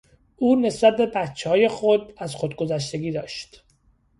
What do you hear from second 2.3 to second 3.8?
خودگذشتگی داشت.